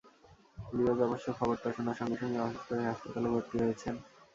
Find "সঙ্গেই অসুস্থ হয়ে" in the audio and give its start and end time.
2.21-2.89